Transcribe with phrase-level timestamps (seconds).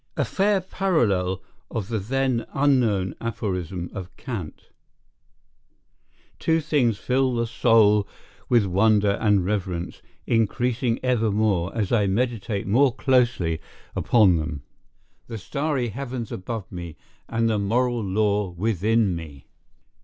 [0.17, 4.71] [A fair parallel of the then unknown aphorism of Kant:
[6.39, 8.07] "Two things fill the soul
[8.49, 13.61] with wonder and reverence, increasing evermore as I meditate more closely
[13.95, 14.63] upon them:
[15.27, 16.97] the starry heavens above me
[17.29, 19.45] and the moral law within me."